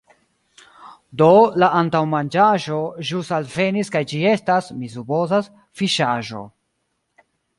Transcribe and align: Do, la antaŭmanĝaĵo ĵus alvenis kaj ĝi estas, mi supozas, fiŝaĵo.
Do, 1.21 1.27
la 1.63 1.67
antaŭmanĝaĵo 1.81 2.79
ĵus 3.11 3.29
alvenis 3.39 3.93
kaj 3.97 4.03
ĝi 4.13 4.23
estas, 4.31 4.71
mi 4.81 4.91
supozas, 4.97 5.51
fiŝaĵo. 5.83 6.45